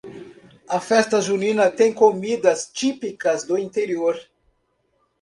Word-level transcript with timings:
A 0.67 0.79
Festa 0.79 1.21
junina 1.21 1.69
tem 1.69 1.93
comidas 1.93 2.65
típicas 2.73 3.43
do 3.43 3.55
interior 3.55 4.19